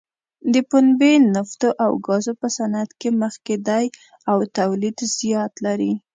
[0.53, 3.85] د پنبې، نفتو او ګازو په صنعت کې مخکې دی
[4.31, 5.93] او تولید زیات لري.